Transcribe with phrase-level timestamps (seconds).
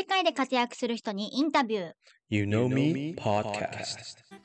[0.00, 1.92] 世界で活躍する人にインタビュー。
[2.30, 3.98] You Know Me Podcast.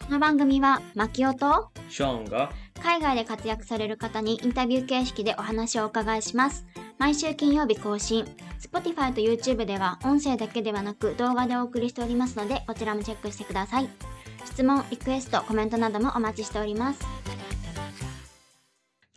[0.06, 2.52] この番組は、マキオとショーンが
[2.84, 6.66] 海外で活躍される方にインタビュー形式でお話をお伺いします。
[6.98, 8.26] 毎週金曜日更新。
[8.60, 13.88] Spotify と YouTube では音声だけではなく動画でお送りしておりますので、こちらもチェックしてください。
[14.44, 17.00] 質問、リクエスト、コメントなどもお待ちしております。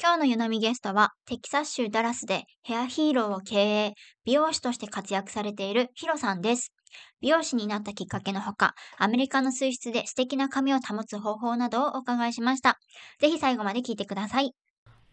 [0.00, 3.94] 今日の湯飲みゲストは、テキサス州ダラスでヘアヒーローを経営、
[4.24, 6.72] 美容師として活躍されているヒロさんです。
[7.20, 12.78] 美容師になったきっかけのほか、アメリカの水質で素敵な髪を保つ方法などをお伺いしました。
[13.18, 14.52] ぜひ最後まで聞いてください。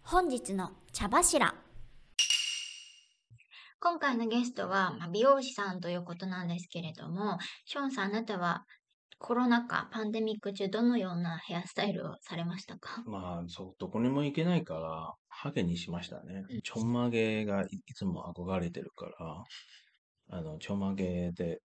[0.03, 1.55] 本日の茶柱。
[3.79, 8.65] 今回のゲストは、まあ美容師さんということなんですけれども、ショーンさん、あなたは
[9.25, 13.01] コロナ禍、パンデミック中、どのようなヘアスタイルをされましたか？
[13.07, 16.61] まあ、そう、どこにも行けないから、ハゲにしましたねうん。
[16.61, 19.43] ちょんまげがいいつも憧れてるから、
[20.37, 21.63] あの、ちょんまげで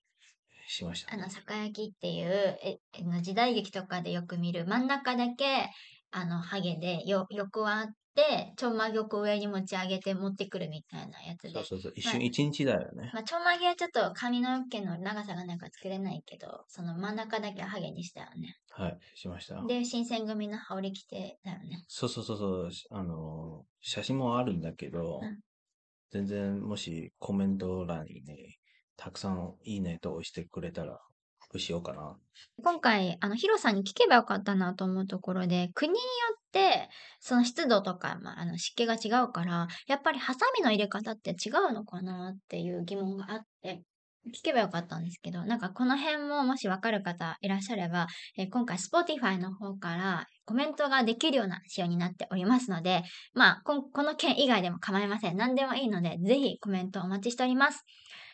[0.68, 1.24] しましたね。
[1.24, 2.78] あの、酒焼きっていう、え、
[3.24, 5.72] 時代劇とかでよく見る、真ん中だけ、
[6.12, 7.88] あの、ハゲで、よ、横は
[8.58, 11.64] ちょんまげをこう上に持ち上げて持ってくるみたいなやつでそう。
[11.66, 13.12] そうそう、一まあ瞬一日だよね。
[13.14, 18.56] まあ、ちょんまげはちょっと髪の毛の長さがないから作れないけど、その真ん中だけはハゲにしたよね。
[18.72, 19.64] はい、しました。
[19.66, 21.84] で、新選組の羽織着てだよね。
[21.88, 25.40] そうそうそうそう、あの、写真もあるんだけど、うん
[26.10, 28.58] 全然もしコメント欄にね、
[28.96, 31.02] たくさんいいねと押してくれたら、
[31.58, 32.18] しようかな。
[32.64, 36.04] 今回、あの、ヒロさんに聞けばよかったなと思うところで、国によ
[36.36, 36.37] って、
[37.20, 43.82] その湿度とか、まあ、あの、湿気が違うから、やっぱりハサミの入れ方って違うのかなっていう疑問があって、
[44.28, 53.04] 聞けばよかったんですけど、なんかこの辺ももしわかる方いらっしゃれば、えー今回 Spotify の方からコメントができるような仕様になっておりますので、
[53.34, 55.38] まあ、ここの件以外でも構いません。
[55.38, 57.84] 何でもいいので、ぜひコメントお待ちしております。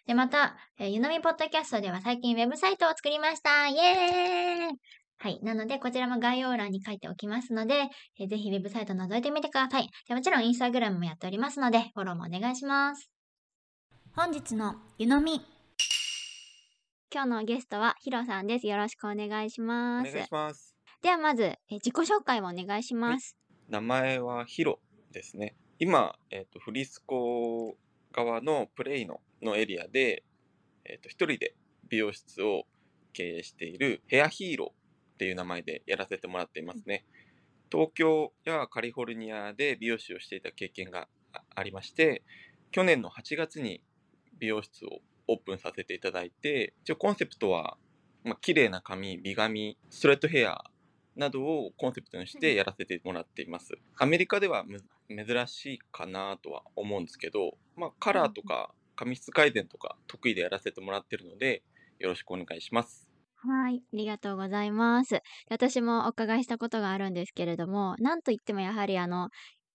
[0.06, 5.40] で、また、えー、ゆのみポッドキャストでは最近ウェブサイトを作りましたイエーイはい。
[5.42, 7.88] なので、こちらも概要欄に書いておきますので、
[8.20, 9.88] えーぜひウェブサイト覗いてみてください。
[10.10, 13.10] でもちろんインスタグラムもやっておりますので、フォローもお願いします。
[14.18, 15.40] 本日の湯飲み。
[17.10, 18.68] 今日のゲストはヒロさんです。
[18.68, 20.12] よろしくお願いしおます。
[20.12, 20.76] 願いします。
[21.02, 23.38] ではまず、えー自己紹介をお願いします。
[23.70, 24.82] 名前はヒロ
[25.14, 25.56] ですね。
[25.80, 27.78] 今、えっ、と、フリスコ
[28.12, 30.26] 側のプレイノのエリアで、
[30.84, 31.56] えっ、と、一人で
[31.88, 32.64] 美容室を
[33.14, 34.83] 経営しているヘアヒーロー
[35.14, 37.06] っていう名前でやらせてもらっていますね。
[37.72, 42.24] 東京やカリフォルニアで美容師をしていた経験があありまして、
[42.72, 43.82] 去年の8月に
[44.40, 47.78] 美容室をオープンさせていただいて、一応コンセプトは、
[48.24, 50.64] まあ、綺麗な髪、美髪、ストレートヘア
[51.16, 53.74] などをコンセプトにしてやらせてもらっています。
[53.98, 61.64] アメリカではむ珍しいかなとは思うんですけど、まあ、カラーとか髪質改善とか得意でやらせてもらってるので、
[62.00, 63.13] よろしくお願いします。
[63.46, 65.12] はい、ありがとうございます。
[65.12, 69.30] で私もお伺いしたことがあるんですけれども、なんといってもやはりあの、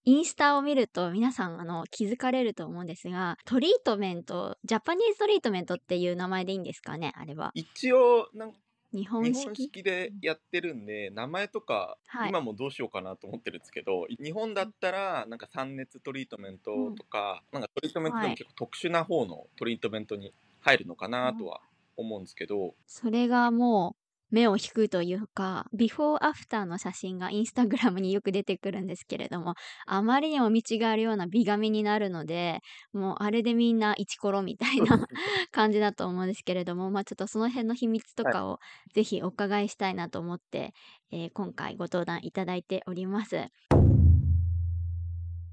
[0.04, 7.50] インスタを見ると皆さんあの気づかれると思うんですが、トリートメント、ジャパニーズトリートメントっていう名前でいいんですかね、あれは。
[7.52, 8.54] 一応、なん
[8.90, 9.82] 日本式？
[9.82, 21.60] でやってるんで、名前とか、はい今もどうしようかなと思ってるんですけど、日本だったら、なんか酸熱トリートメントとか、なんかトリートメントではいも結構特殊な方のトリートメントに入るのかなとは
[21.98, 29.54] 思うんですけど、それがもう目を引くというか、ビフォーアフターの写真がインスタグラムによく出てくるんですけれども、
[29.86, 32.60] あまりにも見違えるような美髪になるので、
[32.92, 35.06] もうあれでみんなイチコロみたいな
[35.50, 38.58] 感じだと思うんですけれども、まあちょっとその辺の秘密とかを
[38.92, 40.74] ぜひお伺いしたいなと思って、
[41.10, 43.48] えー今回ご登壇いただいております。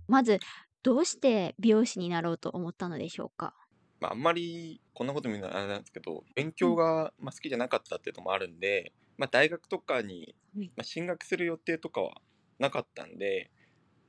[0.08, 0.40] まず、
[0.84, 3.56] どうして美容師になろうと思ったのでしょうか？
[4.06, 12.22] まあ、あんまりこんなこと見るのはあれなんですけど勉強がまあ好きじゃなかったっていうのもあるんで、まあ、大学とかにうんまあ進学する予定とかは
[12.60, 13.50] なかったんで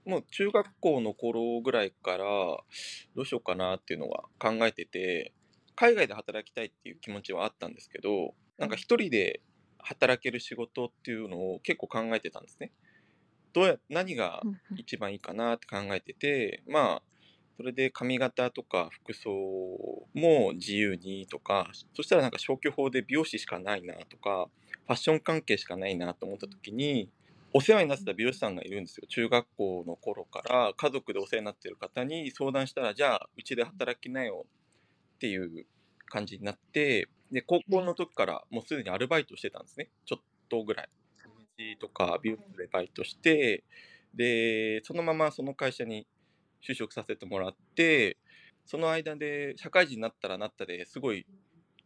[0.04, 2.64] もう中学校の頃ぐらいからど
[3.16, 5.32] うしようかなっていうのは考えてて
[5.74, 9.40] 海外で働きたいっていう気持ちはあったんですけどなんか一人で
[9.78, 12.72] 働ける仕事っていうのを結構考えてたんですね。
[13.52, 14.42] どうや何が
[14.76, 17.02] 一番いいかなって考えててまあ
[17.56, 19.30] それで髪型とか服装
[20.14, 24.48] も自由にとかそしたらなんか消去法で美容師しかないなとか
[24.86, 27.10] ファッション関係しかないなと思った時に
[27.52, 29.06] お世話になってた美容師さんがいるんですよ。
[29.08, 34.44] 中学校の頃から家族でお世話になってる方に相談したらじゃあうちで働きなよ
[35.16, 35.66] っていう
[36.10, 39.88] 感じになってで高校の時からもうすでにアルバイトしてたんですね。
[40.04, 40.88] ちょっとぐらい。
[41.80, 43.64] とか美容室でバイトして
[44.14, 46.06] でそのままその会社に
[46.66, 48.18] 就職させてもらって
[48.64, 51.26] その間で社会人になったらなったですごい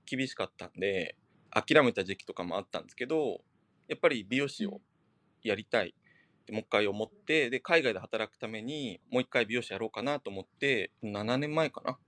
[0.06, 1.17] 厳しかったんで
[1.50, 3.41] 諦めた時期とかもあったんですけど
[3.88, 4.81] やっぱり美容師を
[5.43, 5.94] やりたい
[6.41, 11.99] ってもう一回思ってで海外で働くためにもう一回美容師やろうかなと思って7年前かな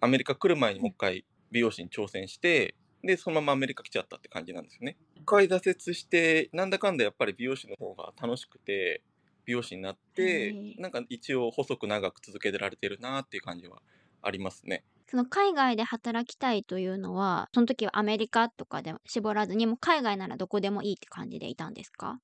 [0.00, 4.96] アメリカ来る前にもう一回美容師に挑戦してでそのままアメリカ来ちゃったって感じなんですよね。
[5.14, 9.02] 一回挫折してなんだかんだやっぱり美容師の方が楽しくて
[9.48, 13.80] 美容師になってなんか一応細く長く続けられてるなっていう感じは
[14.20, 14.84] ありますね。
[15.06, 22.20] その海外で働きたいというのは、その時はアメリカとかで絞らずに、もう海外ならどこでもいいって感じでいたんですか？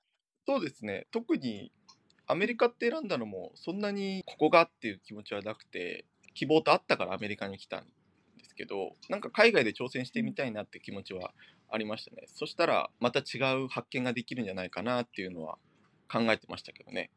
[0.46, 1.06] そうですね。
[1.10, 1.72] 特に
[2.26, 7.86] アメリカって選んだのもそんなにここがっていう気持ちはなくて希望とあったからアメリカに来たん
[8.38, 11.32] ですけどなんか海外で挑戦してみたいなって気持ちは
[11.70, 12.24] ありましたね。
[12.28, 15.58] そしたらまた違う発見ができるんじゃないかなっていうのは
[16.14, 17.10] 考えてましたけどね。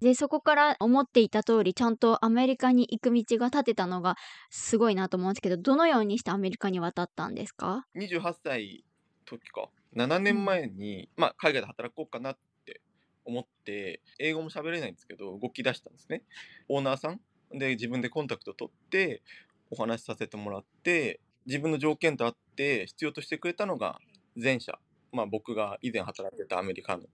[0.00, 4.16] で、そこから思っていた通り、ちゃんとアメリカに行く道が立てたのが
[4.50, 8.84] すごいなと思うんですけど、どのようにしてアメリカに渡ったんですか？28歳
[9.24, 9.68] 時か。
[9.96, 12.82] 7年前に、まあ、海外で働こうかなって
[13.24, 16.22] 思って英語も喋れないんですけど動き出したんですね。
[16.68, 19.22] オーナーさんで自分でコンタクト取って
[19.70, 23.98] お話しさせてもらって自分の条件と合って必要としてくれたのが
[24.36, 24.78] 前者、
[25.12, 27.04] まあ、僕が以前働いてたアメリカの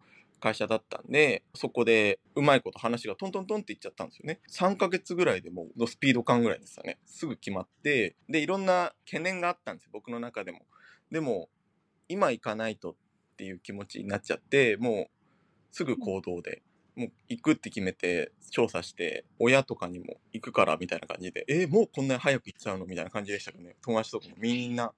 [0.42, 4.40] 会社だったんでそこでうまいこと話がトントントンっていっちゃったんですよね。
[4.50, 6.98] 3ヶ月ぐらいでもうスピード感ぐらいですよね。
[7.06, 10.62] すぐ決まってでいろんな懸念があったんですよ僕の中でも。
[11.12, 11.48] でも
[12.08, 12.94] 今行かないとっ
[13.36, 15.06] ていう気持ちになっちゃってもう
[15.70, 16.62] すぐ行動で、
[16.96, 23.76] もう行くって決めて調査して親とかにも行くからみたいな感じでえーもうこんなに早く行っちゃうのみたいな感じでしたけどね。
[23.80, 24.92] 友達とかもみんな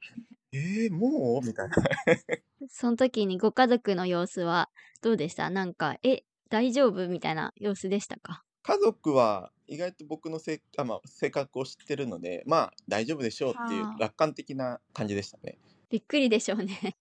[0.54, 1.46] えー、もう？
[1.46, 1.76] みたいな
[2.70, 4.70] その時にご家族の様子は
[5.02, 5.50] どうでした？
[5.50, 7.08] なんか、え、大丈夫？
[7.08, 8.44] みたいな様子でしたか？
[8.62, 15.58] 家族は意外と僕のせあ、まあ、性格を知ってるのでまあ大丈夫でしょうっていうはあ楽観的な感じでしたね。
[15.90, 16.96] びっくりでしょうね。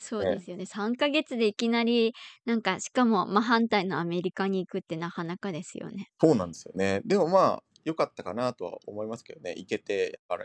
[0.00, 0.64] そうですよね。
[0.64, 2.14] 3ヶ月でいきなり、
[2.44, 6.10] なんか、しかも真反対のアメリカに行くってなかなかですよね。
[6.20, 7.00] そうなんですよね。
[7.04, 10.44] でもまあ良かったかなとは思いますけどね行けてやっぱ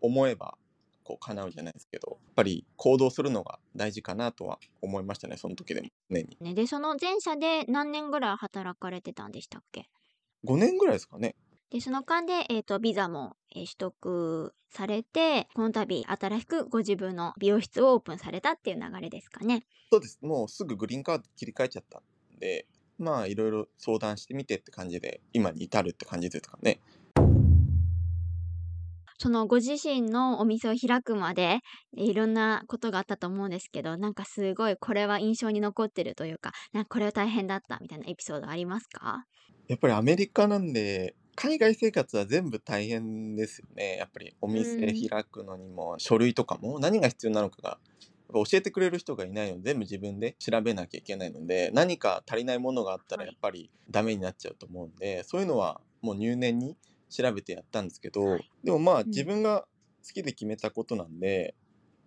[0.00, 0.56] 思えば
[1.04, 6.36] こう叶うじゃないですけどやっぱり行動するのが大事かなとは思いましたねその時でも常に。
[6.40, 9.88] ねで、その前社で何年ぐらい働かれてたんでしたっけ
[10.44, 11.34] ？5年ぐらいですかね。
[11.70, 19.64] で、その間で、えっ、と、ビザも、えー取得されて、この度、新しくご自分の美容室をオープンされたっていう流れですかね。
[19.92, 22.66] そうですもうすぐグリーンカード切り替えちゃったんで
[22.98, 26.80] まあいろいろ相談してみてって感じで今に至るって感じですかね。
[29.20, 31.60] そのご自身のお店を開くまで、
[31.96, 39.24] いろんなことがあったと思うんですけど、なんかすごいこれは印象に残ってるというか、なんかこれは大変だったみたいなエピソードありますか？
[39.68, 43.96] やっぱりアメリカなんで海外生活は全部大変ですよね。
[43.96, 45.10] やっぱりお店うん。
[45.10, 47.78] 開くのにも書類とかも何が必要なのかが
[48.34, 53.30] 教えてくれる人がいないので全部自分で調べなきゃいけないので何か足りないものがあったらはい。
[53.30, 56.76] やっぱりダメになっちゃうと思うんでそういうのはもう入念に
[57.10, 58.50] 調べてやったんですけど、はい。
[58.64, 59.06] でもまあん。
[59.06, 59.66] 自分が
[60.06, 61.54] 好きで決めたことなんで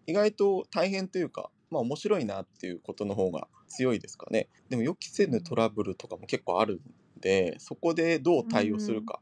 [0.08, 4.50] 意外と大変というかまあ面白いなっていうことの方が強いですかね。
[4.70, 6.82] でも予期せぬトラブルとかも結構ある
[7.18, 9.22] んでそこでどう対応するか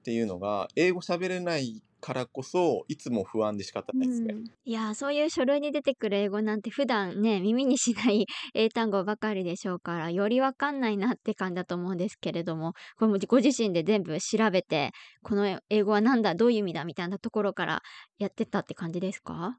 [0.00, 4.34] っていうのが英語喋れないからこそいつも不安で仕方ないですね。
[4.34, 4.44] うん。
[4.64, 14.90] いやーそういう書類に出てくる英語なんて普段ね耳にしない 英単語ばかりでしょうからよりわかんないなって感じだと思うんですけれどもこれもご自身で全部調べて
[15.22, 17.82] この英語はなんだどういう意味だみたいなところから
[18.18, 19.58] やってったって感じですか、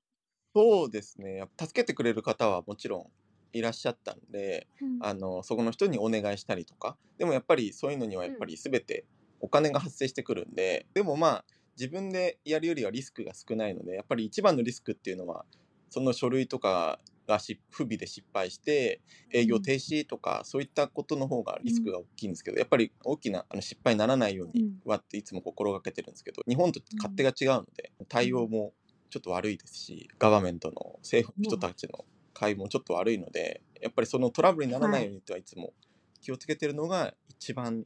[0.55, 1.47] そうですね。
[1.59, 3.11] 助けてくれる方はもちろん
[3.53, 4.99] いらっしゃったんでうん。
[4.99, 6.97] あのそこの人にお願いしたりとか。
[7.17, 9.05] でもやっぱりそういうのにはやっぱり全て
[9.39, 10.87] お金が発生してくるんで。
[10.93, 11.45] でもまあ
[11.77, 15.45] 自分でやるよりはリスクが少ないのでやっぱり一番のリスクっていうのは
[15.89, 24.77] その書類とかがし不備で失敗して営業停止とかそういったことの方がリスクが大きいんですけどやっぱり大きなあの失敗にならないようにうん。
[24.85, 28.73] はっていつも心がけてるんですけど日本と勝手が違うので対応も
[29.09, 35.73] ちょっと悪いですしガバメントの政府の人たちの会もちょっと悪いのでやっぱりそのトラブルにならないようにとはいつも
[36.21, 37.85] 気をつけてるのが一番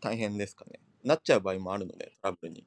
[0.00, 0.80] 大変ですかね。
[1.04, 2.64] なっちゃう場合もあるのでトラブルに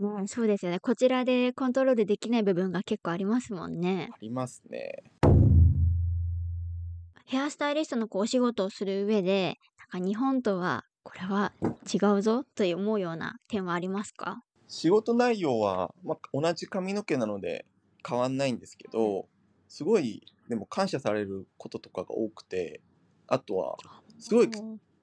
[0.00, 0.80] うん、そうですよね。
[0.80, 4.08] こちらでコントロールできない部分が結構ありますもんね。
[4.10, 5.02] ありますね。
[7.26, 9.58] ヘアスタイリストのこうお仕事をする上で
[9.92, 14.42] なんか日本とはこれは違うぞという思うような点はありますか？
[14.68, 17.66] 仕事内容は、まあ、同じ髪の毛なので
[18.08, 19.28] 変わんないんですけど
[19.68, 22.80] すごいでも感謝されることとかが多くて
[23.26, 23.76] あとは
[24.18, 24.50] すごい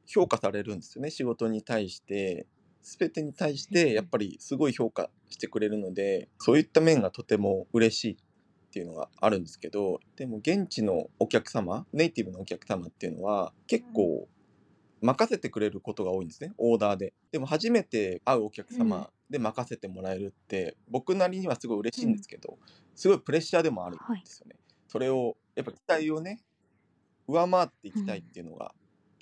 [0.05, 2.47] 評価されるんですよね仕事に対して
[2.87, 8.15] 全てに対してやっぱりすごい評価してくれるのでそういった面がとても嬉しいっ
[8.71, 14.29] ていうのがあるんですけどでも現地のお客様ネイティブのお客様っていうのは結構
[15.01, 16.53] 任せてくれることが多いんですね。
[16.57, 17.13] オーダーで。
[17.31, 22.57] でも初めて会うお客様で任せてもらえるって僕なりにはすごい嬉しいんですけど
[22.95, 24.55] すごいプレッシャーでもあるんですよね、
[24.87, 26.41] それをやっぱ期待をね
[27.27, 28.73] 上回っていきたいっていうのが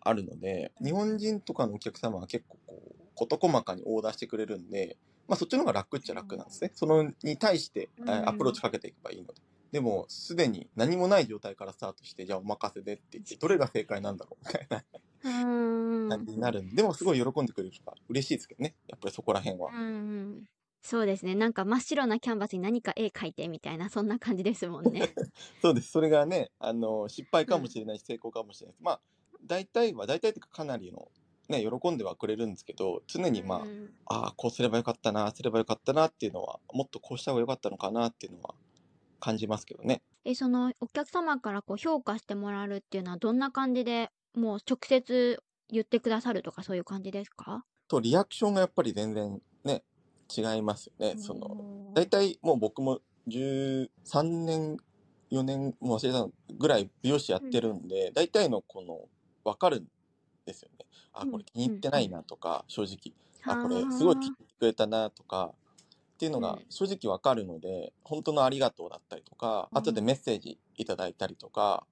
[0.01, 6.71] あるので、日本人とかのお客様は結構こう事細かにオーダーしてくれるんで、まあ、そっちの方が楽っちゃ楽なんですね。
[6.73, 9.41] そのに対して、アプローチかけていけばいいので。
[9.71, 14.83] でも、すでに何もない状態からスタートして、じゃあお任せでって言って、どれが正解なんだろうみたいな
[16.15, 18.75] 感じになるんで、でもすごい喜んでくれるから嬉しいですけどね。
[18.87, 19.71] やっぱりそこら辺は。
[19.71, 20.43] うんうん
[20.87, 21.33] そうですね。
[21.33, 25.15] なんか真っ白なキャンバスに何か絵描いてみたいな、そんな感じですもんね。
[25.59, 25.89] そうです。
[25.89, 28.83] それがね、あの、失敗かもしれないし、成功かもしれないです。
[28.83, 29.01] まあ、
[29.43, 31.11] 大体は、大体というかかなりの、
[31.49, 38.55] ね、喜んではくれるんですけど、常にまあ、うんああ、こうすればよかったな、すればよかったなっていうのは、もっとこうした方がよかったのかなっていうのは
[39.19, 40.01] 感じますけどね。
[40.25, 47.63] え、そのお客様からこう評価してもらえるっていうのはどんな感じでもう直接言ってくださるとかそういう感じですか？
[47.87, 49.83] と、リアクションがやっぱり全然ね、
[50.35, 51.15] 違いますよね。
[51.17, 53.89] その、大体もう僕も13
[54.23, 54.77] 年、
[55.31, 59.07] 4年、もう忘れたのぐらい美容師やってるんで、大体のこの、
[59.43, 59.87] わかるん
[60.45, 60.85] ですよね。
[61.13, 63.13] あ、うんこれ気に入ってないなとか、正直。
[63.43, 65.53] あ、これはあすごい気に入ってくれたなとか、
[66.15, 66.65] っていうのがうん。
[66.69, 71.85] 正直わかるので、本当のありがとうだったりとか、うん後でメッセージいただいたりとか、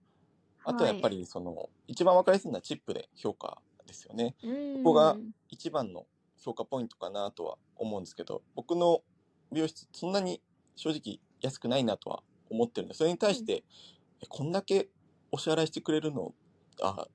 [0.66, 4.36] あとはやっぱり、りその、一番わかりやすいのはチップで評価ですよね。
[4.44, 5.18] うんこが
[5.50, 6.06] 一番の
[6.38, 9.02] 評価ポイントかなとは思うんですけど、僕の
[9.52, 10.42] 美容室そんなに
[10.76, 13.64] 正直安くないなとは思ってるんで、それに対して、
[14.22, 14.90] えこんだけ
[15.32, 16.34] お支払いしてくれるの、
[16.82, 17.08] あ、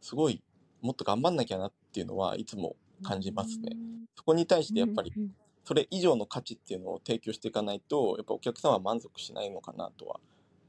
[0.00, 0.42] すごい、
[0.84, 3.76] もっと頑張んなきゃなっていうのはいつも感じますね。
[4.16, 5.12] そこに対してやっぱり
[5.64, 10.20] それ以上の価値っていうのを提供していかないと、やっぱお客さんは満足しないのかなとは、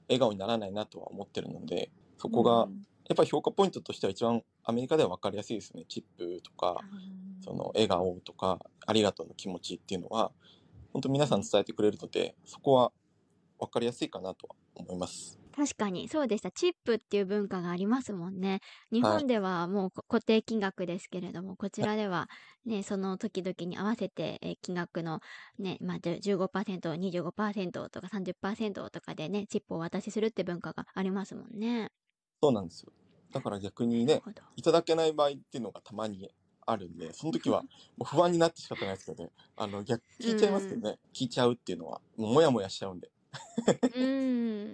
[0.08, 2.70] 笑顔にならないなとは思ってるので、そこが、
[3.08, 5.84] やっぱり評価ポイントとしては一番アメリカでは分かりやすいですね。
[5.90, 6.78] チップとか、
[7.42, 10.32] その笑顔とか、ありがとうの気持ちっていうのは、
[10.94, 12.94] 本当皆さん伝えてくれるので、そこは
[13.60, 15.45] 分かりやすいかなとは思います。
[15.56, 16.52] 確かにそうでした。
[16.52, 18.60] チップっていう文化がありますもんね。
[18.92, 22.28] 日本ではもうこ固定金額ですけれども、こちらでは
[22.66, 25.22] ね、その時々に合わせてえー金額の
[25.58, 31.90] ね、まあ、じゅ15%、25%とか30%とかでね、チップをお渡しするって文化がありますもんね。
[32.42, 32.92] そうなんですよ。
[33.32, 36.32] だから逆にねなる、ほどいただけない場合っていうのがたまに
[36.66, 37.62] あるんで、その時は
[37.98, 39.32] もう不安になって仕方ないですけどね。
[39.56, 41.00] あの、逆、聞いちゃいますけどね。
[41.14, 43.12] 聞いちゃうっていうのは、もうもやもやしちゃうんで。
[43.94, 44.00] う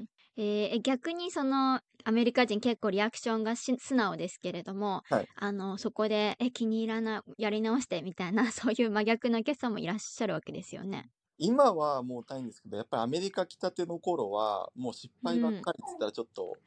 [0.02, 0.08] ん。
[0.38, 11.12] えー逆にそのアメリカ人結構リアクションがし素直ですけれども、はいあのそこでえ気に入らないやり直してみたいな そういう真逆なお客さんもいらっしゃるわけですよね。
[11.38, 16.62] 今はもうないんですけど、やっぱりアメリカ来たての頃は、もう失敗ばっかりって言ったらちょっと、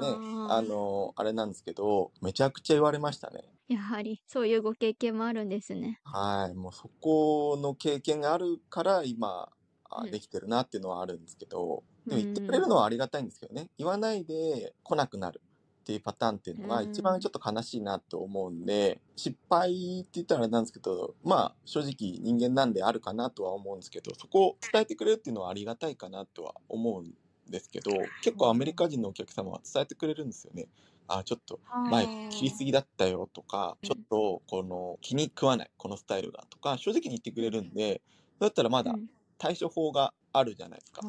[0.00, 3.54] ね、はあの、あれなんですけど、めちゃくちゃ言われましたね。
[3.68, 6.00] やはりそういうご経験もあるんですね。
[6.04, 6.54] はい。
[6.54, 9.50] もうそこの経験があるから、今、
[9.88, 13.68] あうんできてるなっていうのはあるんですけど、でもうん言ってくれるのはありがたいんですけどね。
[13.78, 15.40] 言わないで来なくなる
[15.80, 27.14] っていうパターンっていうのがうん一番ちょっと悲しいなと思うんで、失敗って言ったらあれなんですけど、まあ正直人間なんであるかなとは思うんですけど、そこを伝えてくれるっていうのはありがたいかなとは思うん
[27.48, 30.68] ですけど、結構アメリカ人のお客様は伝えてくれるんですよね。
[31.08, 31.58] あ、ちょっと
[31.90, 38.00] 前切りすぎだったよとか、うんちょっとこの気に食わない、このスタイルがとか、正直に言ってくれるんで、
[38.38, 41.00] だったらまだうん対処法があるじゃないですか。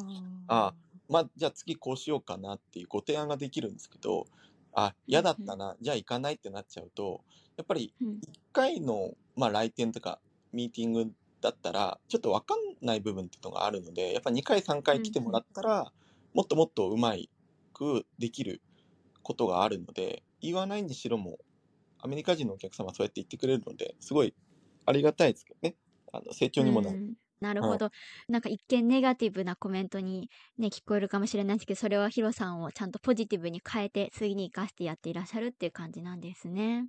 [0.48, 0.72] あ
[1.12, 4.26] まあ、じゃあ次こうしようかなっていうご提案ができるんですけど、
[4.72, 7.22] あ、嫌だったな、じゃあ行かないってなっちゃうと、
[7.56, 8.18] やっぱりうん1
[8.52, 10.20] 回の、まあ、来店とか
[10.52, 15.92] ミーティングだったら、ちょっとわかんない部分っていうのがあるので、やっぱ2回3回来てもらったら、
[16.32, 17.14] もっともっとうま
[17.74, 18.62] くできる
[19.22, 21.38] ことがあるので、言わないにしろも、
[21.98, 24.34] アメリカ人のお客様はそうやって言ってくれるので、すごい
[24.86, 25.76] ありがたいですけどね。
[26.12, 26.98] あの成長にもなる。
[27.42, 27.90] うんなるほど、
[28.28, 36.88] なんか一見ネガティブなコメントにね聞こえるかもしれないんですけどそれはヒロさんをちゃんとポジティブに変えて次に生かしてやっていらっしゃるっていう感じなんですね。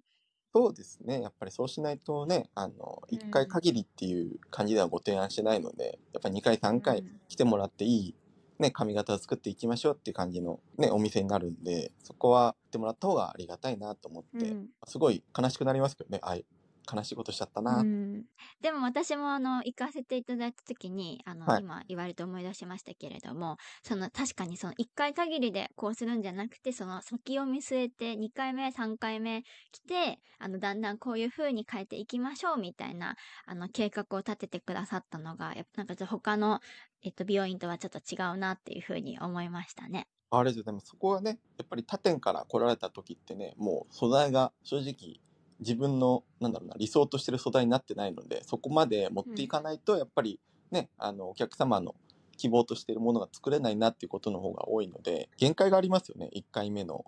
[0.55, 1.21] そうですね。
[1.21, 7.19] やっぱりそうしないとね、あの、うん1回限りっていう感じではご提案してないので、やっぱり2回3回うん。
[7.27, 8.15] 来てもらっていい、
[8.59, 14.69] ね、髪型を作っていきましょうっていう感じのね、お店になるんで、そこは来てもらった方がありがたいなと思って、うん。
[14.85, 16.45] すごい悲しくなりますけどね、あい
[16.91, 17.87] 悲しいことしちゃったうな。
[18.19, 18.25] ん。
[18.61, 36.59] でも私もあの、行かせていただいた時に、あの、はい今言われて思い出しましたけれども、その確かにその1回限りでこうするんじゃなくて、その先を見据えて2回目、3回目来て、あの、だんだんこういう風に変えていきましょうみたいな、あの、計画を立ててくださったのが、やっぱなんかちょっと他の、
[37.01, 40.07] えっと、美容院とはちょっと違うなっていう風に思いましたね。
[40.31, 45.21] あれですよ、でもそこはね、やっぱり他店から来られた時ってね、もう素材が正直
[45.59, 50.39] 自分の、なんだろうな、理想としてる素材になってないので、そこまで持っていかないと、やっぱり
[50.71, 51.95] ね、あの、お客様の
[52.37, 57.05] 希望としているものが作れないなっていうことの方が多いので、限界がありますよね、1回目の、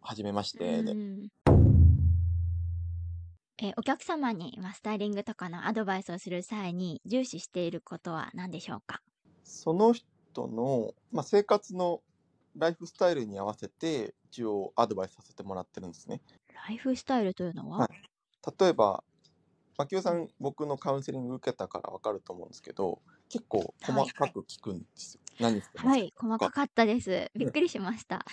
[0.00, 0.92] 初めましてで。
[0.92, 1.28] うん
[3.58, 9.00] えーお客様に、まあ、スタイリングとかのアドバイスをする際に重視していることは何でしょうか？
[9.44, 10.04] その人
[10.46, 12.02] の、まあ、生活の
[12.56, 16.20] ライフスタイルに合わせて、一応アドバイスさせてもらってるんですね。
[16.68, 18.54] ライフスタイルというのは、はい。
[18.58, 19.04] 例えば、
[19.78, 25.20] 牧雄さん、僕のカウンセリング受けたから分かると思うんですけど、結構細かく聞くんですよ。
[25.38, 25.88] 何してますか？
[25.90, 27.30] はい、細かかったです。
[27.34, 28.24] びっくりしました。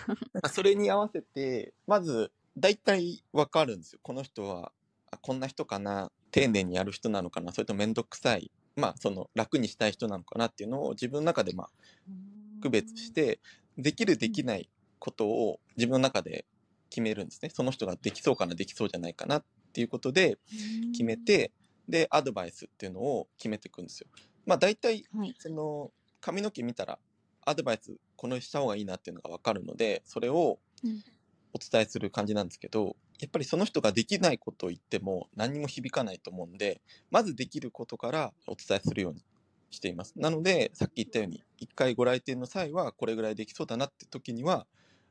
[0.50, 4.00] それに合わせて、まず、大体分かるんですよ。
[4.01, 4.72] この人は、
[5.12, 11.70] あこんな人かな、丁寧にやる人なのかな、それともめんどくさい、まあ、その、楽にしたい人なのかなっていうのを自分の中で、まあ、
[12.62, 13.39] 区別して、
[13.77, 16.46] できる、できないことを自分の中で
[16.93, 17.50] 決めるんですね。
[17.50, 20.38] その人ができそうかな、できそうじゃないかなっていうことで
[20.91, 21.51] 決めて、
[21.89, 24.07] で、アドバイスっていうのを決めていくんですよ。
[24.45, 25.35] まあ、大体、はい。
[25.39, 27.00] その髪の毛見たら
[27.45, 31.03] アドバイスこのした方がいいなっていうのが分かるのでそれをうん
[31.55, 36.81] お伝えする感じなんですけどやっぱりその人ができないことを言っても何にも響かないと思うんで
[37.12, 39.23] まずできることからお伝えするように
[39.69, 44.65] していますなのでさっき言ったように1回ご来店の際はこれぐらいできそうだなって時には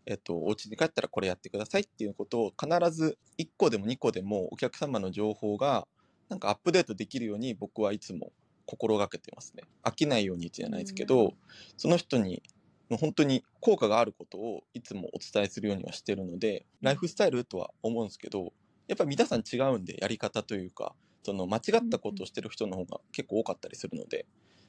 [0.06, 5.86] えっと、お家に帰ったらこれやってくださいっていうことを必ず1個でも2個でもお客様の情報が
[6.28, 8.32] なんかアップデートできるように僕はいつも
[8.66, 9.64] 心がけてますね。
[9.82, 11.34] 飽きないようにじゃないですけど、
[11.76, 12.42] その人に
[12.88, 18.52] もう本当に効果があることをいつもお伝えするようにはしてるので、ライフスタイルとは思うんですけど、
[18.86, 24.26] やっぱり皆さん違うんでやり方というか、その間違ったことをしてる人の方が結構多かったりするので、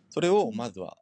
[0.10, 0.98] それをまずは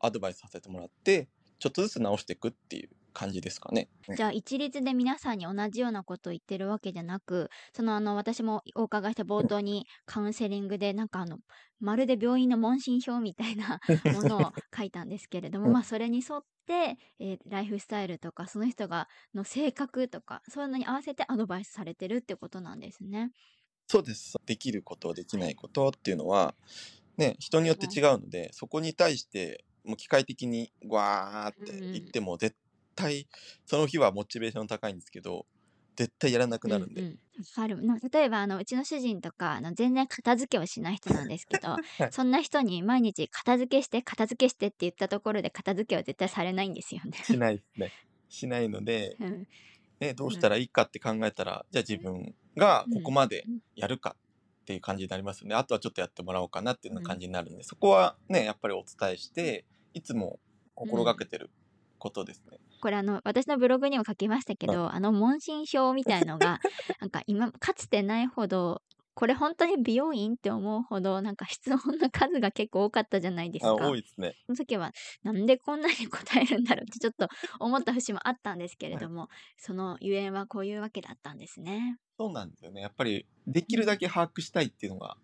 [0.00, 3.88] アドバイスさせてもらって、ちょっとずつ直していくっていう感じですかね。
[4.14, 11.38] じゃあ一律で皆さんに同じようなことを言ってるわけじゃなく、そのあの私もお伺いした冒頭にカウンセリングでなんかあの
[11.80, 13.80] まるで病院の問診票みたいな
[14.12, 23.30] ものを書いたんですけれども、うんまあそれに沿って、えーライフスタイルとかその人がの性格とかそういうのに合わせてアドバイスされてるってことなんですね。
[23.88, 24.34] そうです。
[24.44, 26.54] できること、できないことっていうのは、
[27.16, 32.56] ね、人によって違うので、そこに対して、もう機械的にわーって言っても、絶
[32.96, 33.28] 対、
[33.66, 35.46] その日はモチベーション高いんですけど、
[35.96, 37.00] 絶対やらなくなるんで。
[37.00, 41.76] うんうんわかるな例えばあのうちの主人とかあの全然片付けをしない人なんですけど、
[42.08, 47.12] いそんな人に毎日片付けして片付けしてって言ったところで片付けは絶対されないんですよね。
[47.22, 47.92] しないですね。
[48.30, 49.46] しないので、 うん
[50.00, 54.16] ね、どうしたらいいかって考えたら、じゃあ自分がここまでうんやるか
[54.62, 55.54] っていう感じになりますよね。
[55.54, 60.40] あとはちょっとやってもらおうかなっていうような感じになるんで、そこはね、やっぱりお伝えして、いつも
[60.74, 61.50] 心がけてる
[61.98, 62.58] ことですね。
[62.80, 66.60] これあの私のブログにも書きましたけど、あの問診票みたいのが
[67.00, 68.82] なんか今かつてないほど
[69.16, 73.88] これ本当に美容院って思うほどなんか質問の数が結構多かったじゃないですあか。
[73.88, 74.34] 多いですね。
[74.44, 77.26] その時はなんでこんなに答えるんだろうってちょっと
[77.58, 81.98] 思った節もあったんですけれども、そのゆえんはこういうわけだったんですね。
[82.18, 82.82] そうなんですよね。
[82.82, 85.16] やっぱりできるだけ把握したいっていうのが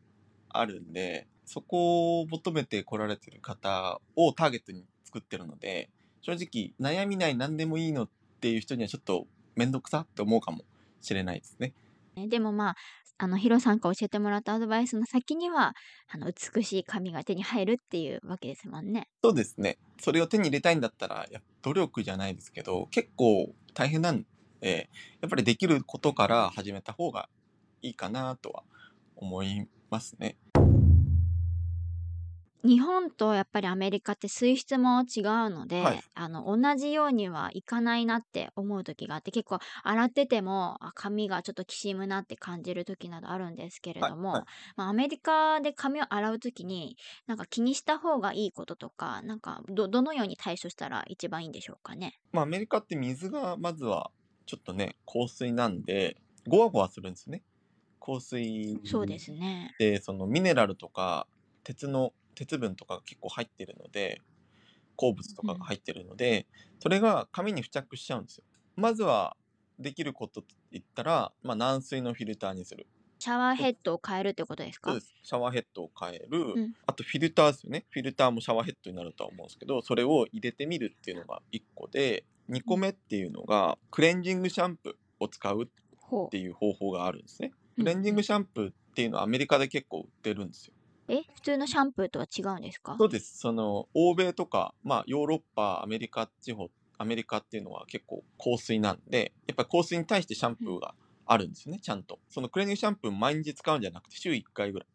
[0.48, 5.90] あるんで、そこを求めて来られてる方をターゲットに作ってるので、
[6.22, 8.08] 正直悩みない何でもいいのっ
[8.40, 10.64] ていう人にはちょっとめんどくさって思うかも
[11.00, 11.74] しれないですね。
[12.14, 12.76] ねでもまあ
[13.18, 15.74] あのヒロさんから教えてもらったアドバイスの先には
[16.08, 19.08] あの美しい髪が手に入るっていうわけですもんね。
[19.22, 19.78] そうですね。
[20.00, 21.26] それを手に入れたいんだったら、
[21.62, 24.26] 努力じゃないですけど、結構大変なん
[24.60, 27.28] で、やっぱりできることから始めた方が
[27.80, 28.64] いいかなとは
[29.14, 30.36] 思いますね。
[32.64, 44.46] 日本とやっぱりアメリカって水質も違うので、はいあの同じようにはいかないなって思う時があって結構洗っててもあ髪がちょっときしむなって感じる時などあるんですけれども、はいはい
[44.76, 46.96] まあ、アメリカで髪を洗う時に
[47.26, 52.20] なんか気にした方がいいこととかなんかどどのように対処したら一番いいんでしょうかね？
[52.32, 54.10] まあアメリカって水がまずは
[54.46, 56.16] ちょっとね、硬水なんで、
[56.48, 57.42] ゴワゴワするんですね。
[58.00, 59.74] 硬水そうですね。
[59.78, 61.26] で、そのミネラルとか
[61.62, 64.20] 鉄の鉄分とかが結構入ってるので、
[64.96, 66.46] 鉱物とかが入ってるので、
[66.80, 68.44] それが髪に付着しちゃうんですよ。
[68.76, 69.36] まずは
[69.78, 72.86] できることって言ったら、まあ軟水のフィルターにする。
[73.18, 74.90] シャワーヘッドを変えるってことですか？
[74.90, 75.14] そうです。
[75.22, 76.60] シャワーヘッドを変える。
[76.66, 77.84] んあとフィルターですよね。
[77.90, 85.66] フィルターもシャワーヘッドになるとは思うんですけど、それを入れてみるっていうのが1個で、2個目っていうのが、クレンジングシャンプーを使うっ
[85.98, 87.52] ほていう方法があるんですね。
[87.76, 90.74] うんクレンジングシャンプーっていうのはアメリカで結構売ってるんですよ。
[91.08, 91.12] う。
[91.12, 92.96] え、普通のシャンプーとは違うんですか？
[92.98, 93.38] そうです。
[93.38, 100.94] その、欧米とか、まあ、ヨーロッパ、アメリカ地方、アメリカっていうのは結構香水なんで、やっぱり香水に対してシャンプーが
[101.26, 102.18] あるんですよね、ちゃんと。
[102.28, 104.88] そのクレンジングシャンプー毎日使うんじゃなくて、週1回ぐらい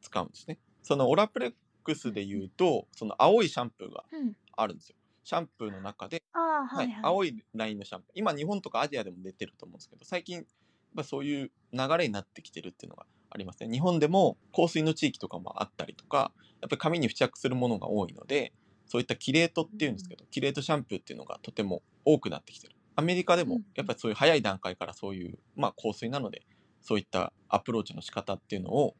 [0.00, 0.58] 使うんですね。
[0.82, 4.36] そのオラプレックスで言うと、その青いシャンプーがうん。
[4.56, 4.96] あるんですよ。
[5.24, 7.04] シャンプーの中で、ははいいはい。
[7.04, 8.10] 青いラインのシャンプー。
[8.14, 10.46] 今、日本とかアジアでも出てると思うんですけど、最近、
[10.94, 13.70] まあ、そういう流れになってきてるっていうのがありますね。
[13.70, 18.52] 日本でも香水の地域とかもあったりとか、やっぱり髪に付着するものが多いので、
[18.86, 22.74] そういったキレートっていうんですけど、キレートシャンプーっていうのがとても多くなってきてる。
[22.96, 26.42] アメリカでもうんやっぱりそういう早い段階からそういう、まあ香水なので、
[26.82, 28.96] そういったアプローチの仕方っていうのを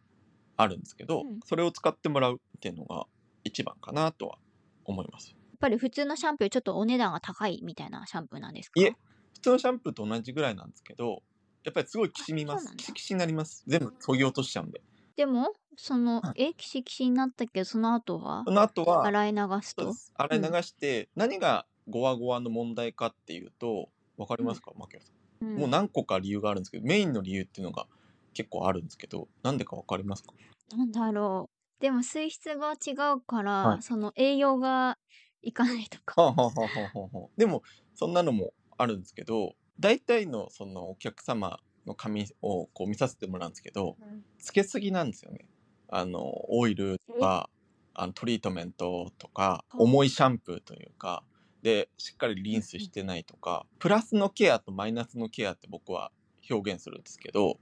[0.56, 3.06] あるんですけど、うんそれを使ってもらうっていうのが
[3.44, 4.38] 一番かなとは
[4.84, 5.30] 思います。
[5.30, 8.80] やっぱり普通のシャンプーちょっとお値段が高いみたいなシャンプーなんですか？
[8.80, 8.94] いえ
[9.34, 11.22] 普通のシャンプーと同じぐらいなんですけど、
[11.64, 12.60] やっぱりすごいきしみます。
[12.60, 12.78] あそうなんだ。
[12.78, 13.64] キシキシになります。
[13.66, 14.80] 全部削ぎ落としちゃうんで。
[15.16, 17.60] でも、そのは、え、キシキシになったけ？
[17.60, 18.46] ど、その後は？
[18.46, 19.84] その後は、洗い流すと？
[19.84, 20.12] そうです。
[20.16, 25.16] 洗い流して、何がゴワゴワの問題かっていうと、わかりますか、マキオさん。
[25.40, 25.60] うん。
[25.60, 27.86] もう何個か理由があるんですけど、メインの理由っていうのが
[28.34, 30.32] 結構あるんですけど、なんでかわかりますか？
[30.76, 31.82] なんだろう。
[31.82, 33.80] でも水質が違うから、はい。
[33.80, 34.98] その栄養が
[35.42, 36.14] いかないとか。
[36.16, 37.62] はあ、はあはあはあはあはあ、でも、
[37.94, 43.96] そんなのもあるんですけど、大体のそのお客様の髪をこう見させてもらうんですけど、
[44.38, 45.48] つけすぎなんですよね。
[45.88, 47.50] あの、オイルとか、
[47.94, 51.24] あのトリートメントとか、重いシャンプーというか、
[51.62, 56.12] で、しっかりリンスしてないとか、プラスのケアとマイナスのケアって僕は
[56.50, 57.58] 表現するんですけど、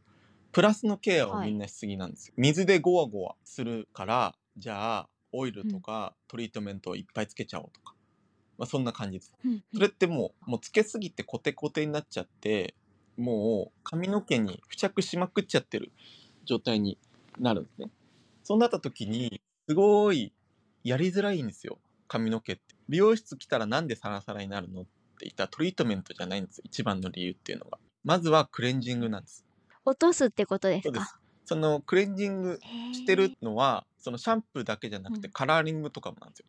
[0.52, 2.34] プラスのケアをみんなしすぎなんですよ。
[2.36, 7.94] 水でゴワゴワするから、じゃあ、オイルとかトリートメントをいっぱいつけちゃおうとか。
[8.58, 9.32] まあそんな感じです。
[9.44, 12.74] うんそれってもう、もうつけすぎてコテコテになっちゃって、
[13.16, 15.92] もう髪の毛に付着しまくっちゃってる
[16.44, 16.98] 状態に
[17.38, 17.90] なるんですね。
[18.44, 20.32] そうなった時に、すごい
[20.84, 21.78] やりづらいんですよ。
[22.08, 22.62] 髪の毛って。
[22.88, 24.90] 美容室来たらなんでサラサラになるのって
[25.20, 26.62] 言ったらトリートメントじゃないんです。
[26.64, 27.78] 一番の理由っていうのが。
[28.04, 29.44] まずはクレンジングなんです。
[29.84, 30.90] 落とすってことですか？
[30.90, 31.18] そうです。
[31.44, 32.60] そのクレンジング
[32.92, 36.46] してるのはそのシャンプーだけじゃなくてうんカラーリングとかもなんですよ。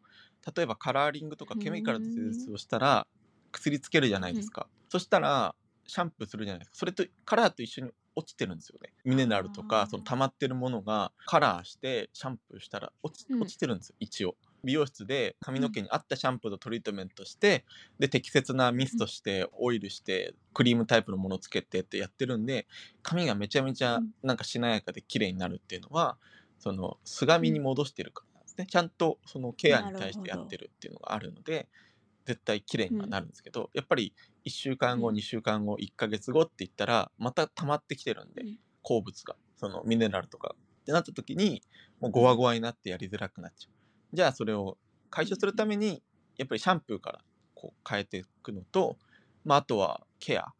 [0.56, 3.08] 例えばカラーリングとかケミカルで施うん術をしたら
[3.52, 4.67] 薬つけるじゃないですか。
[4.89, 6.78] そしたらシャンプーするじゃないですか。
[6.78, 8.91] それとカラーと一緒に落ちてるんですよね。
[9.06, 14.36] ミネラルとかその溜まってるものがカラーしてシャンプーしたら落ちうん落ちてるんですよ、一応。
[14.63, 17.65] 美容室で髪の毛に合ったシャンプーとトリートメントして、
[17.97, 22.67] で適切なミストしてオイルしてクリームタイプのものつけてってやってるんで
[23.02, 26.17] 髪がめちゃめちゃうんなんかしなやかで綺麗になるっていうのは
[26.60, 28.25] その菅みに戻してるか
[28.60, 31.69] ね、ちゃんとそのケアに対してやってるっていうのがあるので
[32.26, 34.13] 絶対綺麗にはなるんですけど、やっぱり
[34.45, 35.15] 1週間後うん。
[35.15, 38.60] 2週間後1ヶ月後って言ったらまた溜まってきてるんで、うん。
[38.82, 41.62] 鉱物がそのミネラルとかってなった時に
[42.00, 44.15] もうゴワゴワになってやりづらくなっちゃう。
[44.15, 44.78] じゃあそれを
[45.10, 46.04] 解消するために
[46.38, 47.19] やっぱりシャンプーから
[47.56, 48.98] こう変えていくのと、
[49.45, 50.54] まあ、あとはケア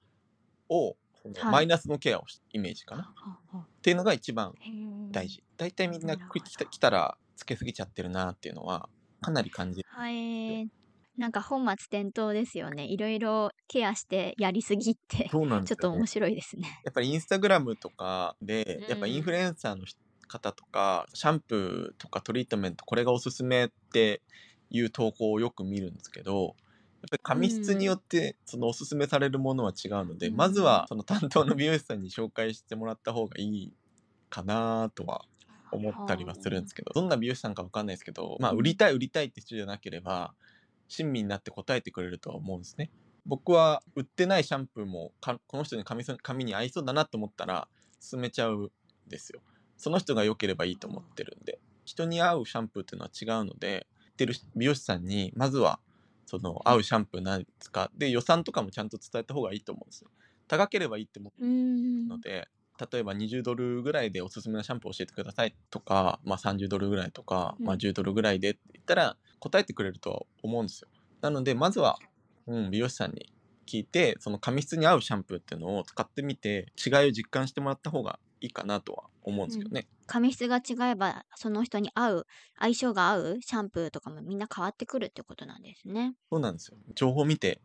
[0.70, 0.96] を
[1.44, 3.58] マイナスのケアをしイメージかな、はあはあ。
[3.58, 4.54] っていうのが一番
[5.12, 5.44] 大事。
[5.58, 8.90] 大体みんな来たらつけすぎちゃってるなっていうのは
[9.22, 10.70] かなり感じるはい。
[11.18, 12.86] なんか本末転倒ですよね。
[12.86, 15.28] いろいろケアしてやりすぎって。
[15.30, 16.82] そうなんちょっと面白いですね。
[16.86, 20.00] やっぱりインスタグラムとかで、やっぱうんインフルエンサーの人
[20.30, 24.22] 方とか、シャンプーとかトリートメント、これがおすすめって
[24.70, 26.56] いう投稿をよく見るんですけど、
[27.02, 33.74] やっぱり髪質によってそのおすすめされるものは違うので、うんまずはその担当の美容師さんに紹介してもらった方がいい
[34.30, 35.26] かなとは
[35.72, 40.34] 思ったりはするんですけど、どんな美容師さんかわかんないですけど、まあうん売りたい売りたいって人じゃなければ、
[40.88, 42.92] 親身になって答えてくれるとは思うんですね。
[43.26, 47.68] 僕は売ってないシャンプーもかこの人に髪そ髪に合いそうだなと思ったら
[48.10, 48.72] 勧めちゃうん
[49.08, 49.42] ですよ。
[49.78, 51.60] その人が良ければいいと思ってるんで。
[51.86, 55.80] 人に合うシャンプーっていうのは違うので、売ってる美容師さんにまずは
[56.26, 57.90] その合うシャンプー何ですか？
[57.96, 60.10] で予算とかもちゃんと伝えた方がいいと思うんですよ。
[60.48, 62.10] 高ければいいって思ってうーん。
[62.10, 62.48] ので、
[62.92, 70.88] 例えば20ドルぐらいでおすすめのシャンプー教えてくださいとか、まあ、30ドルぐらいとか、まあ、うん10ドルぐらいでって言ったら答えてくれるとは思うんですよ。
[71.22, 71.98] なのでまずは、
[72.48, 73.32] うん、美容師さんに
[73.68, 79.88] 聞いてその髪質に合うシャンプーっていうのを使ってみて違いを実感してもらった方がいいかなとは思うんですけどね。
[80.08, 86.16] 髪質が違えば、その人に合う、相性が合うシャンプーとかもみんな変わってくるってことなんですね。
[86.32, 86.78] そうなんですよ。
[86.96, 87.62] 情報見て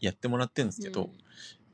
[0.00, 1.10] やってもらってるんですけど、うん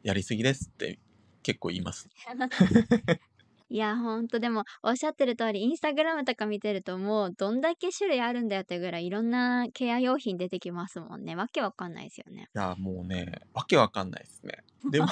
[0.07, 1.01] やりすぎですって
[1.47, 2.09] 結構言います。
[3.69, 11.37] いや、ほんとでも、おっしゃってる通り、インスタグラムとか見てると、もうどんだけ種類あるんだよってぐらい、いろんなケア用品出てきますもんね。
[11.37, 12.49] わけわかんないですよね。
[12.53, 14.65] いや、もうね、わけわかんないですね。
[14.91, 15.07] でも、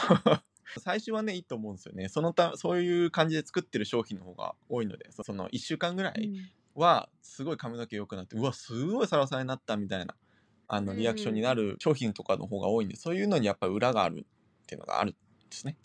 [0.81, 2.09] 最初はね、いいと思うんですよね。
[2.09, 6.51] そのた、そういう感じで作ってる商品の方が多いので、そその1週間ぐらいうん。
[6.75, 10.17] は、すごい髪の毛良くなって、うわ、すごいサラサラになったみたいな、
[10.67, 14.27] あの、リアクションになる商品とかの方が多いんで、そういうのにやっぱり裏がある
[14.63, 15.19] っていうのがあるんで
[15.51, 15.77] すね。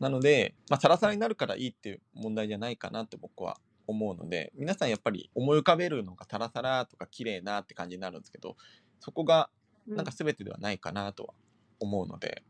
[0.00, 8.56] なので、まあ、サラサラになるからいいっていう問題じゃないかなって僕は思うので、皆さんやっぱり思い浮かべるのがサラサラとか綺麗なって感じになるんですけど、
[9.00, 9.50] そこが
[9.86, 9.96] うん。
[9.96, 11.34] なんか全てではないかなとは
[11.78, 12.42] 思うので、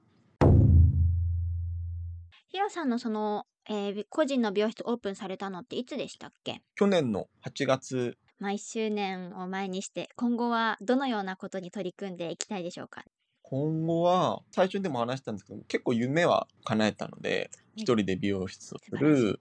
[2.48, 6.62] ヒロさんのその、えー個人の美容室オープンされたのっていつでしたっけ？
[6.76, 13.02] 去年の8月、まあ、1周年を前にして、今後はどのようなことに取り組んでいきたいでしょうか？
[13.54, 17.82] 今後は、最初にでも話したんですけど、結構夢は叶えたので、うん。
[17.82, 19.38] 一人で美容室をする、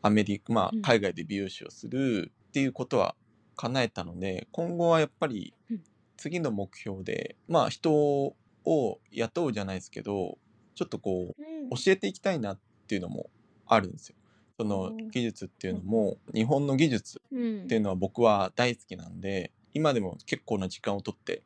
[0.00, 3.16] アメリカ、まあうん、海外で美容師をするっていうことは
[3.56, 5.82] 叶えたので、今後はやっぱりうん、
[6.16, 10.38] 次の目標で、まあ、人を雇うじゃないですけど、
[10.76, 13.28] ちょっとこう、教えていきたいなっていうのも
[13.66, 14.14] あるんですよ。
[14.56, 17.62] そのうん技術っていうのも、日本の技術うん。
[17.64, 21.42] っていうのは僕は大好きなんで今でも結構な時間をとって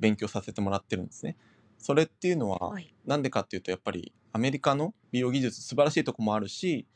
[0.00, 1.36] 勉強させてもらってるんですね。
[1.78, 2.92] それっていうのははい。
[3.06, 6.86] なんでかっていうとやっぱりアメリカの美容技術素晴らしいとこもあるし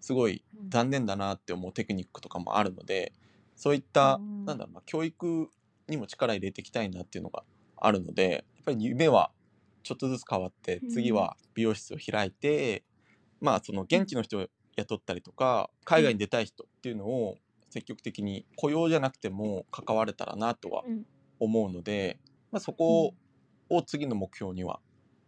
[0.00, 0.70] すごいうん。
[0.70, 3.12] 残念だなって思うテクニックとかもあるので
[3.56, 4.44] そういったうん。
[4.46, 5.50] なんだろうな教育
[5.88, 7.44] にも力入れていきたいなっていうのが
[7.76, 9.30] あるのでやっぱり夢は
[9.82, 10.88] ちょっとずつ変わってうん。
[10.88, 12.84] 次は美容室を開いて
[13.40, 17.36] まあその現地の人を雇ったりとか海外に出たい人っていうのを
[17.70, 21.06] 積極的に雇用じゃなくても関われたらなとはうん。
[21.38, 22.18] 思うので、
[22.50, 23.14] まあ、そこ
[23.68, 24.80] を次の目標には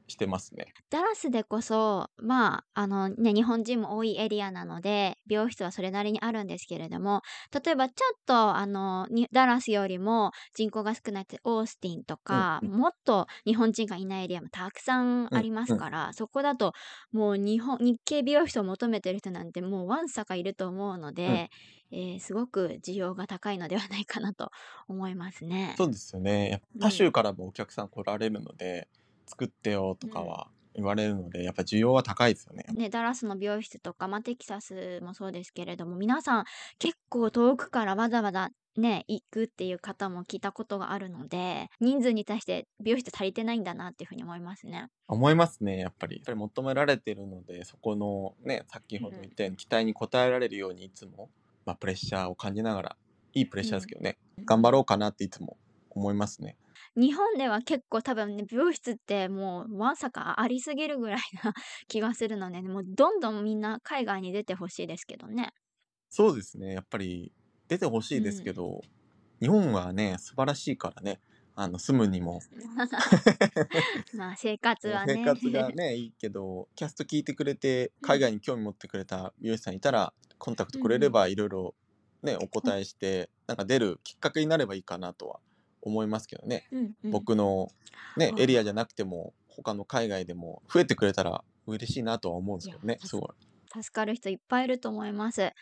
[0.08, 0.74] してますね。
[0.90, 7.20] ダラスでこそ、まあ、あのね、日本人も多いエリアなので、美容室はそれなりにあるんですけれども、
[7.62, 16.72] 例えばちょっと、あの、にダラスよりも人口が少ないってオースティンとか、うんもっと日本人がいないエリアもたくさんありますから、そこだと
[17.12, 21.50] もう日本、日系美容室を求めてる人なんてもうわんさかいると思うので、
[21.90, 24.50] えーすごく需要が高いのではないかなと
[24.88, 25.78] 思いますね。
[25.78, 26.50] そうですよね。
[26.50, 28.88] やっぱ他州からもお客さん来られるので、
[29.28, 32.64] 作ってよとかは言われるので、やっぱ需要は高いですよね。
[32.72, 36.44] ね、ダラスの美容室とか、まあ、テキサスもそうですけれども、皆さん
[36.78, 44.88] 結構遠くからわざわざね、行くっていう方も聞いたことがあるので、人数に対して美容室足りてないんだなっていうふうに思いますね。
[45.08, 46.16] 思いますね、やっぱり。
[46.16, 51.28] やっぱり求められてるので、そこのね、先ほど言ったように期待に応えられるようにいつも、
[51.66, 52.96] まあ、プレッシャーを感じながら、
[53.34, 55.56] いいプレッシャーですけどね、頑張ろうかなっていつも
[55.90, 56.56] 思いますね。
[57.00, 61.52] 日本では結構多分ね、美容室ってもうわんさかありすぎるぐらいな
[61.88, 65.52] 気がするので、もうどんどんみんな海外に出てほしいですけどね。
[66.10, 67.32] そうですね、やっぱり
[67.68, 68.80] 出てほしいですけど、
[69.40, 71.20] 日本はね、素晴らしいからね、
[71.54, 72.40] あの、住むにも、
[74.12, 75.08] まあ生活はね。
[75.08, 81.74] 生活がね、 いいけど、キャスト聞いてくれて、海外に興味持ってくれた美容師さんいたら、コンタクトくれればいろいろ
[82.22, 85.40] ね、お答えして、なんか出るきっかけになればいいかなとは
[85.88, 86.66] 思いますけどね。
[86.70, 87.68] うんうん僕の
[88.16, 93.82] ね、あエリアじゃなくても、他の海外でも増えてくれたら嬉しいなとは思うんですけどねすごい。
[93.82, 95.52] 助かる人いっぱいいると思います。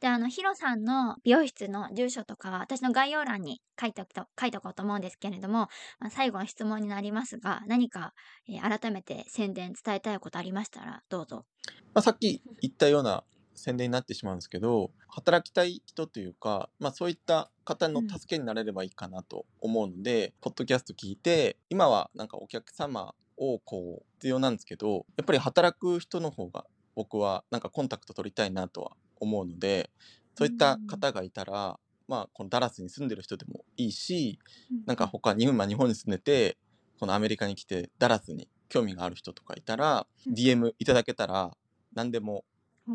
[0.00, 5.68] で、あの、ヒロさんの美容室の住所とかは私の概要欄に書いておくと、書いておこうと思うんですけれども、
[5.98, 8.12] まあ、最後の質問になりますが、何か、
[8.48, 11.46] えー改めて宣伝伝えたいことありましたら、どうぞ。
[11.94, 26.64] まあ、さっき言ったような宣伝になってしまうんですけど、働きたい人というか、まあそういった方の助けになれればいいかなと思うので、ポッドキャスト聞いて、今はなんかお客様をこう必要なんですけど、やっぱり働く人の方が
[26.94, 29.90] 僕はなんかコンタクト取りたいなとは思うので、
[30.36, 34.38] そういった方がいたら、まあこのダラスに住んでる人でもいいし、
[34.86, 36.58] なんか他に、まあ、日本に住んでて、
[36.98, 40.34] このアメリカに来てダラスに興味がある人とかいたら、うん。
[40.34, 41.56] DM いただけたら
[41.94, 42.44] 何でも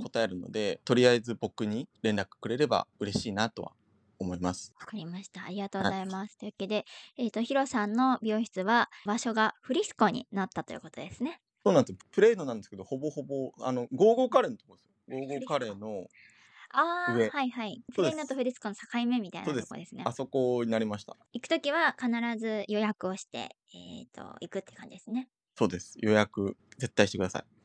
[0.04, 3.72] 答えるので、とりあえず僕に連絡くれれば嬉しいなとは
[4.20, 4.74] 思います。
[4.80, 5.46] わかりました。
[5.46, 6.38] ありがとうございます。
[6.38, 6.86] というわけで、
[7.18, 11.42] えっ、と、ヒロさんの美容室は場所がフリスコになったということですね。
[11.64, 11.98] そうなんですよ。
[12.12, 14.92] プレードなんですけど、ほぼほぼ、あの、ゴーゴーカレーのとこですよ。
[15.10, 16.06] ゴーゴーカレーの、
[16.72, 17.82] ああ、上はいはい。
[17.96, 20.04] プレーナとフリスコの境目みたいなとこですね。
[20.06, 21.18] あそこになりました。
[21.34, 25.30] 行くときは必ず予約をして、えっ、と、行くって感じですね。
[25.58, 25.98] そうです。
[26.00, 27.59] 予約、絶対してください。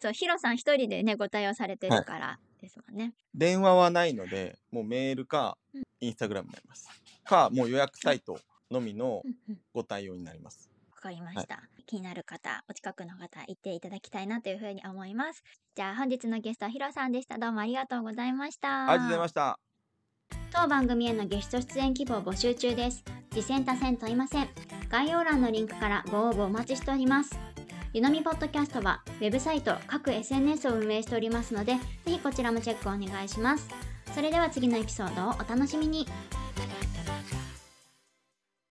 [0.00, 3.14] そう、ヒロさん一人でね、ご対応されてるからですもんね。
[3.34, 6.88] 電話はないので、もうメールかうん、インスタグラムになります。
[7.24, 9.22] か、もう予約サイトのみの
[9.72, 10.68] ご対応になります。
[10.92, 11.62] わかりました。
[11.86, 15.42] 気になる方、お近くの方、行っていただきたいなというふうに思います。
[15.74, 17.38] じゃあ本日のゲストはヒロさんでした。
[17.38, 18.88] どうもありがとうございました。
[18.88, 19.58] ありがとうございました。
[20.52, 23.04] 当番組へのゲスト出演希望募集中です。
[23.30, 24.48] 次戦多戦問いません。
[24.88, 27.38] 概要欄のリンクからご応募お待ちしております。
[27.92, 31.80] ゆのみポッドキャストはウェブサイト、各 SNS を運営しておりますので、ぜ
[32.12, 33.68] ひこちらもチェックお願いします。
[34.14, 36.06] それでは次のエピソードをお楽しみに。